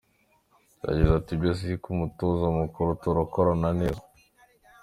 Yagize 0.85 1.11
ati 1.15 1.31
“Ibyo 1.35 1.51
sibyo 1.57 1.77
kuko 1.79 1.89
umutoza 1.95 2.45
mukuru 2.57 2.89
turakorana 3.01 3.69
neza. 3.79 4.03